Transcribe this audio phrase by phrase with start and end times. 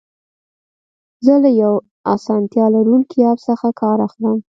[1.25, 1.73] زه له یو
[2.13, 4.37] اسانتیا لرونکي اپ څخه کار اخلم.